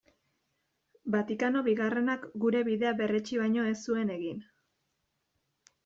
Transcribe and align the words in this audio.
Vatikano 1.15 1.61
Bigarrenak 1.67 2.27
gure 2.47 2.65
bidea 2.71 2.97
berretsi 3.05 3.41
baino 3.45 3.71
ez 3.75 3.79
zuen 3.85 4.15
egin. 4.19 4.45